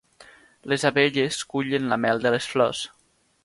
Les 0.71 0.85
abelles 0.89 1.37
cullen 1.51 1.87
la 1.93 2.01
mel 2.07 2.25
de 2.25 2.33
les 2.37 2.49
flors. 2.55 2.85